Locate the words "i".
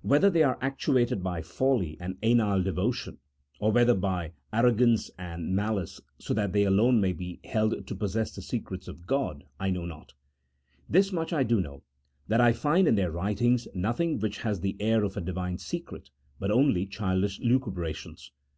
9.60-9.68, 11.34-11.42, 12.40-12.54